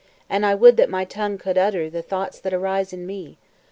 [0.31, 3.37] And I would that my tongue could utter The thoughts that arise in me.